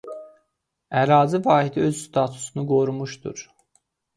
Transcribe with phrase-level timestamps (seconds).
[1.01, 3.45] Ərazi vahidi öz statusunu qorumuşdur.